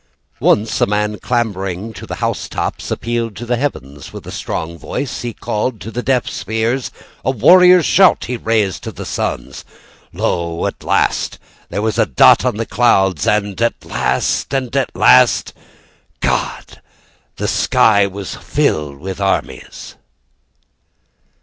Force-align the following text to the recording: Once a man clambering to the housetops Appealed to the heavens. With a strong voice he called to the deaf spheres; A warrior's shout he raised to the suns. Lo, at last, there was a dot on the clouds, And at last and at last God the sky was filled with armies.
Once 0.39 0.81
a 0.81 0.87
man 0.87 1.19
clambering 1.19 1.93
to 1.93 2.07
the 2.07 2.15
housetops 2.15 2.89
Appealed 2.89 3.35
to 3.35 3.45
the 3.45 3.55
heavens. 3.55 4.11
With 4.11 4.25
a 4.25 4.31
strong 4.31 4.75
voice 4.75 5.21
he 5.21 5.31
called 5.31 5.79
to 5.81 5.91
the 5.91 6.01
deaf 6.01 6.27
spheres; 6.27 6.89
A 7.23 7.29
warrior's 7.29 7.85
shout 7.85 8.25
he 8.25 8.35
raised 8.35 8.81
to 8.81 8.91
the 8.91 9.05
suns. 9.05 9.63
Lo, 10.11 10.65
at 10.65 10.83
last, 10.83 11.37
there 11.69 11.83
was 11.83 11.99
a 11.99 12.07
dot 12.07 12.43
on 12.43 12.57
the 12.57 12.65
clouds, 12.65 13.27
And 13.27 13.61
at 13.61 13.85
last 13.85 14.51
and 14.55 14.75
at 14.75 14.95
last 14.95 15.53
God 16.19 16.81
the 17.35 17.47
sky 17.47 18.07
was 18.07 18.33
filled 18.33 18.97
with 18.97 19.21
armies. 19.21 19.97